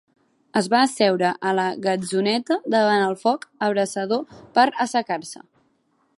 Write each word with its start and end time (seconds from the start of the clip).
Es 0.59 0.69
va 0.73 0.77
asseure 0.85 1.29
a 1.49 1.51
la 1.59 1.65
gatzoneta 1.83 2.59
davant 2.77 3.07
el 3.11 3.15
foc 3.27 3.47
abrasador 3.69 4.27
per 4.59 4.69
assecar-se. 4.87 5.47